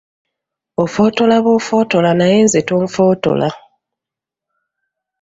Ofootola 0.83 1.37
b’ofootola 1.43 2.11
naye 2.19 2.37
nze 2.45 2.59
tonfootola. 2.67 3.49